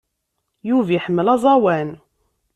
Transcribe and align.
Yuba 0.69 0.91
iḥemmel 0.93 1.27
aẓawan. 1.35 1.89